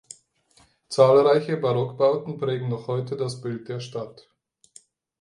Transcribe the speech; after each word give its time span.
Zahlreiche 0.89 1.57
Barockbauten 1.57 2.39
prägen 2.39 2.69
noch 2.69 2.87
heute 2.87 3.15
das 3.15 3.39
Bild 3.39 3.69
der 3.69 3.79
Stadt. 3.79 4.31